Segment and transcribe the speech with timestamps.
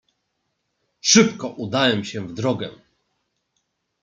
[1.01, 2.69] "Szybko udałem się w drogę."